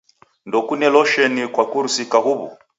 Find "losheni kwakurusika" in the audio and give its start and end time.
0.93-2.17